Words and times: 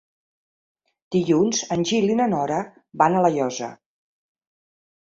Dilluns 1.17 1.61
en 1.77 1.85
Gil 1.91 2.15
i 2.15 2.17
na 2.23 2.29
Nora 2.33 2.59
van 3.05 3.21
a 3.21 3.23
La 3.27 3.33
Llosa. 3.39 3.73